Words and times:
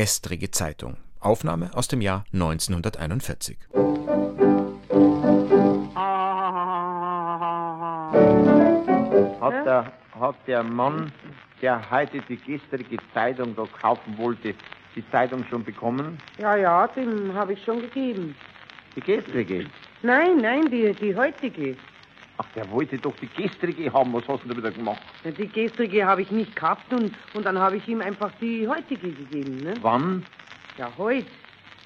gestrige 0.00 0.50
Zeitung. 0.50 0.96
Aufnahme 1.20 1.68
aus 1.74 1.86
dem 1.86 2.00
Jahr 2.00 2.24
1941. 2.32 3.58
Hat 9.42 9.66
der, 9.66 9.92
hat 10.18 10.36
der 10.46 10.62
Mann, 10.62 11.12
der 11.60 11.90
heute 11.90 12.22
die 12.30 12.38
gestrige 12.38 12.96
Zeitung 13.12 13.54
da 13.54 13.64
kaufen 13.78 14.16
wollte, 14.16 14.54
die 14.96 15.04
Zeitung 15.10 15.44
schon 15.50 15.64
bekommen? 15.64 16.16
Ja, 16.38 16.56
ja, 16.56 16.86
den 16.86 17.34
habe 17.34 17.52
ich 17.52 17.62
schon 17.62 17.82
gegeben. 17.82 18.34
Die 18.96 19.02
gestrige? 19.02 19.66
Nein, 20.00 20.38
nein, 20.38 20.70
die, 20.70 20.94
die 20.94 21.14
heutige. 21.14 21.76
Ach, 22.40 22.46
der 22.54 22.70
wollte 22.70 22.96
doch 22.96 23.12
die 23.20 23.26
gestrige 23.28 23.92
haben. 23.92 24.14
Was 24.14 24.26
hast 24.26 24.44
du 24.44 24.48
denn 24.48 24.56
wieder 24.56 24.70
gemacht? 24.70 25.02
Ja, 25.24 25.30
Die 25.30 25.46
gestrige 25.46 26.06
habe 26.06 26.22
ich 26.22 26.30
nicht 26.30 26.56
gehabt 26.56 26.90
und, 26.90 27.12
und 27.34 27.44
dann 27.44 27.58
habe 27.58 27.76
ich 27.76 27.86
ihm 27.86 28.00
einfach 28.00 28.30
die 28.40 28.66
heutige 28.66 29.10
gegeben, 29.10 29.58
ne? 29.58 29.74
Wann? 29.82 30.24
Ja, 30.78 30.90
heute. 30.96 31.26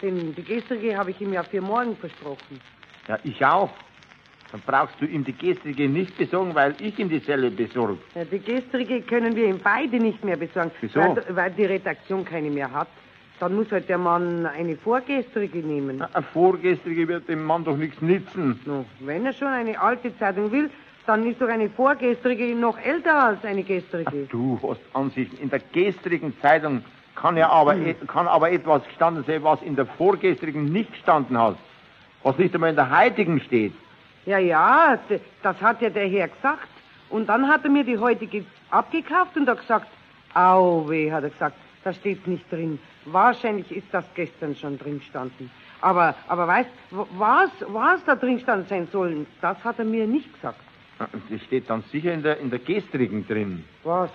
Denn 0.01 0.33
die 0.33 0.45
gestrige 0.45 0.97
habe 0.97 1.11
ich 1.11 1.21
ihm 1.21 1.33
ja 1.33 1.43
für 1.43 1.61
morgen 1.61 1.97
versprochen. 1.97 2.61
Ja, 3.09 3.19
ich 3.25 3.45
auch. 3.45 3.71
Dann 4.53 4.63
brauchst 4.65 4.95
du 5.01 5.07
ihm 5.07 5.25
die 5.25 5.33
gestrige 5.33 5.89
nicht 5.89 6.17
besorgen, 6.17 6.55
weil 6.55 6.77
ich 6.79 6.97
ihm 7.01 7.09
dieselbe 7.09 7.51
besorge. 7.51 7.99
Ja, 8.15 8.25
die 8.25 8.39
gestrige 8.39 9.03
können 9.03 9.35
wir 9.35 9.47
ihm 9.49 9.59
beide 9.59 9.97
nicht 9.97 10.23
mehr 10.23 10.37
besorgen. 10.37 10.71
Wieso? 10.81 11.01
Weil, 11.01 11.25
weil 11.31 11.51
die 11.51 11.65
Redaktion 11.65 12.25
keine 12.25 12.49
mehr 12.51 12.71
hat. 12.71 12.87
Dann 13.41 13.57
muss 13.57 13.71
halt 13.73 13.89
der 13.89 13.99
Mann 13.99 14.47
eine 14.47 14.77
vorgestrige 14.77 15.59
nehmen. 15.59 16.01
Eine 16.01 16.23
vorgestrige 16.33 17.09
wird 17.09 17.29
dem 17.29 17.45
Mann 17.45 17.65
doch 17.65 17.77
nichts 17.77 18.01
nützen. 18.01 18.61
No, 18.65 18.85
wenn 19.01 19.27
er 19.27 19.33
schon 19.33 19.49
eine 19.49 19.81
alte 19.81 20.17
Zeitung 20.19 20.53
will, 20.53 20.71
dann 21.07 21.27
ist 21.27 21.41
doch 21.41 21.49
eine 21.49 21.69
vorgestrige 21.69 22.55
noch 22.55 22.79
älter 22.79 23.15
als 23.25 23.45
eine 23.45 23.63
gestrige. 23.65 24.27
Du 24.31 24.59
hast 24.63 24.81
Ansichten. 24.95 25.37
In 25.43 25.51
der 25.51 25.59
gestrigen 25.59 26.33
Zeitung 26.41 26.85
kann 27.17 27.37
ja 27.37 27.49
aber, 27.51 27.75
Hm. 27.75 27.87
e- 27.87 27.95
kann 28.07 28.29
aber 28.29 28.51
etwas 28.53 28.85
gestanden 28.85 29.25
sein, 29.27 29.43
was 29.43 29.61
in 29.63 29.75
der 29.77 29.87
vorgestrigen 29.87 30.65
nicht 30.73 30.93
gestanden 30.93 31.37
hat. 31.37 31.57
Was 32.23 32.39
nicht 32.39 32.55
einmal 32.55 32.71
in 32.71 32.77
der 32.77 32.97
heutigen 32.99 33.41
steht. 33.41 33.75
Ja, 34.27 34.39
ja, 34.39 34.99
das 35.43 35.61
hat 35.61 35.83
ja 35.83 35.91
der 35.91 36.07
Herr 36.09 36.29
gesagt. 36.29 36.69
Und 37.11 37.29
dann 37.29 37.47
hat 37.49 37.65
er 37.65 37.71
mir 37.71 37.85
die 37.85 37.99
heutige 37.99 38.45
abgekauft 38.71 39.37
und 39.37 39.47
hat 39.49 39.61
gesagt, 39.61 39.87
au 40.33 40.89
weh, 40.89 41.13
hat 41.13 41.25
er 41.25 41.31
gesagt, 41.31 41.57
da 41.85 41.93
steht 41.93 42.27
nicht 42.27 42.51
drin. 42.51 42.79
Wahrscheinlich 43.05 43.71
ist 43.71 43.87
das 43.93 44.05
gestern 44.15 44.57
schon 44.57 44.79
drin 44.79 44.99
gestanden. 44.99 45.51
Aber, 45.81 46.15
aber 46.29 46.49
weißt, 46.49 46.71
was, 46.91 47.51
was 47.69 48.05
da 48.05 48.15
drin 48.15 48.41
stand 48.41 48.69
sein 48.69 48.89
soll, 48.91 49.27
das 49.41 49.63
hat 49.63 49.79
er 49.79 49.85
mir 49.85 50.07
nicht 50.07 50.33
gesagt. 50.33 50.59
Das 50.99 51.43
steht 51.43 51.69
dann 51.69 51.83
sicher 51.93 52.13
in 52.13 52.23
der, 52.23 52.39
in 52.39 52.51
der 52.51 52.59
gestrigen 52.59 53.27
drin. 53.27 53.65
Was? 53.83 54.11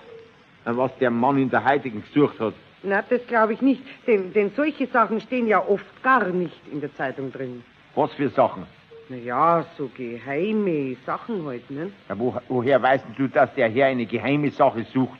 Was 0.64 0.90
der 0.98 1.10
Mann 1.10 1.38
in 1.38 1.50
der 1.50 1.64
heutigen 1.64 2.02
gesucht 2.02 2.40
hat. 2.40 2.54
Na, 2.82 3.02
das 3.08 3.26
glaube 3.26 3.52
ich 3.52 3.60
nicht, 3.60 3.82
denn, 4.06 4.32
denn 4.32 4.50
solche 4.56 4.86
Sachen 4.86 5.20
stehen 5.20 5.46
ja 5.46 5.62
oft 5.64 6.02
gar 6.02 6.26
nicht 6.28 6.60
in 6.72 6.80
der 6.80 6.94
Zeitung 6.96 7.30
drin. 7.30 7.62
Was 7.94 8.12
für 8.14 8.30
Sachen? 8.30 8.66
Na 9.10 9.16
ja, 9.16 9.64
so 9.76 9.90
geheime 9.94 10.96
Sachen 11.04 11.44
halt, 11.44 11.70
ne? 11.70 11.92
Ja, 12.08 12.18
wo, 12.18 12.34
woher 12.48 12.80
weißt 12.80 13.04
du, 13.16 13.28
dass 13.28 13.52
der 13.54 13.68
Herr 13.68 13.86
eine 13.88 14.06
geheime 14.06 14.50
Sache 14.50 14.84
sucht? 14.94 15.18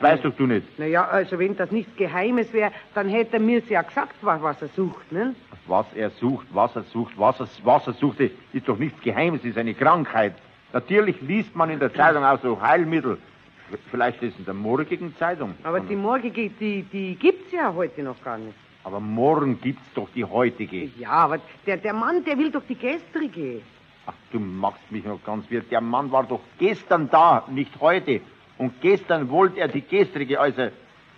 Das 0.00 0.12
weißt 0.12 0.24
doch 0.24 0.34
du 0.34 0.46
nicht. 0.46 0.66
Na 0.78 0.86
ja, 0.86 1.04
also 1.06 1.38
wenn 1.38 1.56
das 1.56 1.70
nichts 1.70 1.94
Geheimes 1.96 2.52
wäre, 2.52 2.72
dann 2.94 3.08
hätte 3.08 3.34
er 3.34 3.40
mir's 3.40 3.68
ja 3.68 3.82
gesagt, 3.82 4.14
was, 4.22 4.62
er 4.62 4.68
sucht, 4.68 5.12
ne? 5.12 5.34
Was 5.66 5.86
er 5.94 6.10
sucht, 6.10 6.46
was 6.52 6.74
er 6.74 6.84
sucht, 6.84 7.12
was 7.18 7.38
er, 7.38 7.48
was 7.64 7.86
er 7.86 7.92
suchte, 7.92 8.30
ist 8.52 8.66
doch 8.66 8.78
nichts 8.78 9.00
Geheimes, 9.02 9.44
ist 9.44 9.58
eine 9.58 9.74
Krankheit. 9.74 10.34
Natürlich 10.72 11.20
liest 11.20 11.54
man 11.54 11.68
in 11.68 11.80
der 11.80 11.92
Zeitung 11.92 12.24
auch 12.24 12.40
so 12.40 12.60
Heilmittel. 12.60 13.18
Vielleicht 13.90 14.22
ist 14.22 14.34
es 14.34 14.38
in 14.38 14.44
der 14.46 14.54
morgigen 14.54 15.14
Zeitung. 15.16 15.54
Aber 15.64 15.80
die 15.80 15.96
morgige, 15.96 16.48
die, 16.48 16.82
die 16.82 17.14
gibt's 17.16 17.52
ja 17.52 17.72
heute 17.74 18.02
noch 18.02 18.22
gar 18.24 18.38
nicht. 18.38 18.54
Aber 18.82 19.00
morgen 19.00 19.60
gibt's 19.60 19.86
doch 19.94 20.08
die 20.14 20.24
heutige. 20.24 20.90
Ja, 20.98 21.10
aber 21.10 21.38
der, 21.66 21.76
der 21.76 21.92
Mann, 21.92 22.24
der 22.24 22.38
will 22.38 22.50
doch 22.50 22.62
die 22.68 22.74
gestrige. 22.74 23.60
Ach, 24.06 24.14
du 24.32 24.40
machst 24.40 24.90
mich 24.90 25.04
noch 25.04 25.22
ganz 25.24 25.48
wild. 25.50 25.70
Der 25.70 25.82
Mann 25.82 26.10
war 26.10 26.24
doch 26.24 26.40
gestern 26.58 27.10
da, 27.10 27.44
nicht 27.48 27.78
heute. 27.80 28.22
Und 28.60 28.78
gestern 28.82 29.30
wollte 29.30 29.58
er 29.58 29.68
die 29.68 29.80
gestrige, 29.80 30.38
also 30.38 30.68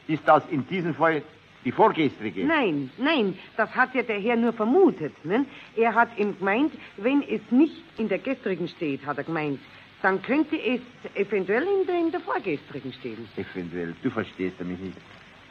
ist 0.07 0.23
das 0.27 0.45
in 0.49 0.65
diesem 0.69 0.95
Fall 0.95 1.23
die 1.65 1.73
vorgestrige. 1.73 2.45
Nein, 2.45 2.91
nein, 2.99 3.37
das 3.57 3.75
hat 3.75 3.97
ja 3.97 4.03
der 4.03 4.21
Herr 4.21 4.37
nur 4.37 4.53
vermutet, 4.53 5.13
ne? 5.25 5.45
Er 5.77 5.93
hat 5.93 6.17
ihm 6.17 6.39
gemeint, 6.39 6.73
wenn 6.99 7.21
es 7.23 7.41
nicht 7.51 7.83
in 7.99 8.09
der 8.09 8.19
gestrigen 8.19 8.69
steht, 8.69 9.05
hat 9.07 9.19
er 9.19 9.25
gemeint, 9.25 9.59
dann 10.03 10.23
könnte 10.23 10.57
es 10.57 10.81
eventuell 11.17 11.65
in 11.65 11.85
der, 11.85 11.99
in 11.99 12.13
der 12.13 12.21
vorgestrigen 12.21 12.93
stehen. 12.93 13.27
Eventuell, 13.37 13.97
du 14.01 14.11
verstehst 14.11 14.61
ja 14.61 14.65
mich 14.65 14.79
nicht. 14.79 14.97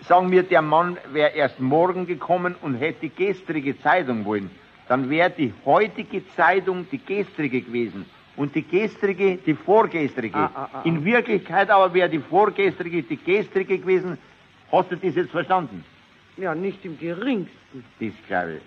Sagen 0.08 0.32
wir, 0.32 0.44
der 0.44 0.62
Mann 0.62 0.98
wäre 1.12 1.32
erst 1.32 1.60
morgen 1.60 2.08
gekommen 2.08 2.56
und 2.62 2.76
hätte 2.76 3.10
die 3.10 3.26
gestrige 3.26 3.78
Zeitung 3.82 4.24
wollen. 4.24 4.50
Dann 4.88 5.10
wäre 5.10 5.30
die 5.30 5.54
heutige 5.66 6.26
Zeitung 6.38 6.88
die 6.90 7.00
gestrige 7.00 7.62
gewesen. 7.62 8.06
Und 8.38 8.56
die 8.56 8.64
gestrige 8.64 9.38
die 9.38 9.54
vorgestrige. 9.54 10.38
Ah, 10.38 10.52
ah, 10.56 10.70
ah, 10.74 10.82
In 10.84 11.04
Wirklichkeit 11.04 11.70
aber 11.70 11.94
wäre 11.94 12.10
die 12.10 12.20
vorgestrige 12.20 13.04
die 13.04 13.18
gestrige 13.18 13.78
gewesen. 13.78 14.18
Hast 14.72 14.92
du 14.92 14.96
das 14.96 15.16
jetzt 15.16 15.32
verstanden? 15.32 15.84
Ja, 16.38 16.56
nicht 16.56 16.84
im 16.86 16.98
geringsten. 16.98 17.84
Das 18.00 18.14
glaube 18.28 18.56
ich. 18.58 18.62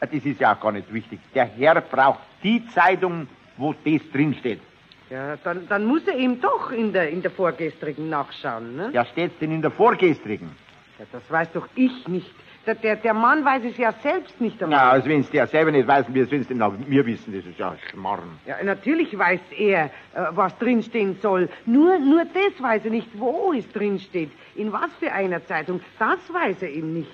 Das 0.00 0.24
ist 0.24 0.40
ja 0.40 0.54
auch 0.54 0.60
gar 0.60 0.72
nicht 0.72 0.92
wichtig. 0.92 1.20
Der 1.34 1.44
Herr 1.44 1.80
braucht 1.80 2.20
die 2.42 2.66
Zeitung, 2.68 3.28
wo 3.56 3.74
das 3.84 4.00
drinsteht. 4.12 4.60
Ja, 5.10 5.36
dann, 5.36 5.68
dann 5.68 5.84
muss 5.84 6.08
er 6.08 6.16
eben 6.16 6.40
doch 6.40 6.72
in 6.72 6.92
der, 6.92 7.10
in 7.10 7.20
der 7.20 7.30
vorgestrigen 7.30 8.08
nachschauen, 8.08 8.76
ne? 8.76 8.90
Ja, 8.94 9.04
steht's 9.04 9.38
denn 9.40 9.52
in 9.52 9.60
der 9.60 9.70
vorgestrigen? 9.70 10.50
Ja, 10.98 11.04
das 11.12 11.22
weiß 11.30 11.52
doch 11.52 11.68
ich 11.74 12.08
nicht. 12.08 12.34
Der, 12.64 12.76
der, 12.76 12.96
der 12.96 13.14
Mann 13.14 13.44
weiß 13.44 13.64
es 13.64 13.76
ja 13.76 13.92
selbst 14.02 14.40
nicht 14.40 14.62
einmal. 14.62 14.78
Ja, 14.78 14.90
als 14.90 15.04
wenn's 15.06 15.28
der 15.30 15.48
selber 15.48 15.72
nicht 15.72 15.88
weiß, 15.88 16.06
wie 16.08 16.20
es 16.20 16.46
denn 16.46 16.58
nach 16.58 16.72
mir 16.86 17.04
wissen, 17.04 17.34
das 17.34 17.44
ist 17.44 17.58
ja 17.58 17.74
Schmarrn. 17.90 18.38
Ja, 18.46 18.62
natürlich 18.62 19.18
weiß 19.18 19.40
er, 19.58 19.86
äh, 19.86 19.90
was 20.30 20.56
drinstehen 20.58 21.18
soll. 21.20 21.48
Nur, 21.66 21.98
nur 21.98 22.24
das 22.24 22.62
weiß 22.62 22.84
er 22.84 22.92
nicht, 22.92 23.08
wo 23.18 23.52
es 23.52 23.68
drinsteht. 23.72 24.30
In 24.54 24.72
was 24.72 24.92
für 25.00 25.10
einer 25.12 25.44
Zeitung. 25.44 25.80
Das 25.98 26.20
weiß 26.32 26.62
er 26.62 26.70
eben 26.70 26.92
nicht. 26.92 27.10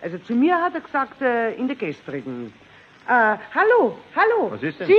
Also 0.00 0.18
zu 0.18 0.34
mir 0.34 0.56
hat 0.60 0.74
er 0.74 0.80
gesagt, 0.80 1.20
äh, 1.20 1.54
in 1.54 1.66
der 1.66 1.76
gestrigen. 1.76 2.52
Äh, 3.08 3.36
hallo, 3.54 3.96
hallo. 4.14 4.50
Was 4.50 4.62
ist 4.62 4.78
denn? 4.80 4.86
Sie, 4.86 4.94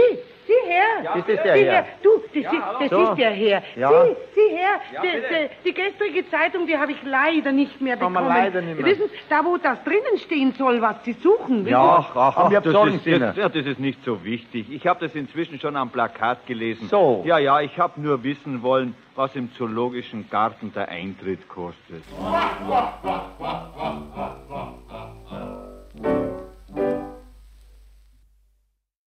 Sie 0.46 0.69
her. 0.69 1.16
Ist 1.16 1.30
das 1.30 1.44
der 1.44 1.56
Sie 1.56 1.64
Herr? 1.66 1.86
Du, 2.03 2.09
das, 2.34 2.36
ist, 2.53 2.62
das 2.81 2.90
So. 2.90 3.12
ist 3.12 3.18
der 3.18 3.31
Herr. 3.31 3.64
Ja. 3.78 3.90
Sie, 3.90 4.16
Sie 4.36 4.56
her. 4.56 4.81
die, 5.02 5.08
die, 5.08 5.69
die 5.69 5.74
gestrige 5.74 6.30
Zeitung, 6.30 6.68
die 6.68 6.78
habe 6.78 6.92
ich 6.92 7.02
leider 7.03 7.53
nicht 7.53 7.80
mehr 7.80 7.96
bekommen. 7.96 8.28
leider 8.28 8.62
nicht 8.62 8.78
mehr. 8.78 8.86
Wissen, 8.86 9.09
da 9.30 9.46
wo 9.46 9.56
das 9.56 9.81
drinnen 9.86 10.18
stehen 10.18 10.52
soll, 10.58 10.81
was 10.81 10.97
Sie 11.06 11.13
suchen. 11.13 11.63
wissen 11.66 11.78
Ach, 11.78 12.13
ach, 12.13 12.38
ach 12.38 12.50
das, 12.62 12.66
ist, 12.94 13.03
Sie 13.06 13.19
das, 13.19 13.38
ja, 13.38 13.47
das 13.47 13.66
ist 13.66 13.80
nicht 13.80 14.03
so 14.03 14.24
wichtig. 14.25 14.69
Ich 14.69 14.86
habe 14.86 15.06
das 15.06 15.16
inzwischen 15.16 15.59
schon 15.62 15.78
am 15.78 15.90
Plakat 15.90 16.46
gelesen. 16.46 16.90
So. 16.90 17.24
Ja, 17.25 17.38
ja, 17.38 17.62
ich 17.62 17.80
habe 17.80 18.02
nur 18.02 18.22
wissen 18.24 18.62
wollen, 18.63 18.96
was 19.16 19.34
im 19.38 19.53
Zoologischen 19.53 20.30
Garten 20.30 20.74
der 20.74 20.90
Eintritt 20.90 21.47
kostet. 21.47 22.03